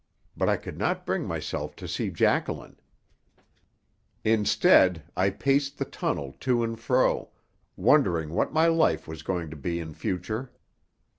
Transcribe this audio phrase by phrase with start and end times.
[0.35, 2.79] But I could not bring myself to see Jacqueline.
[4.23, 7.29] Instead, I paced the tunnel to and fro,
[7.75, 10.51] wondering what my life was going to be in future.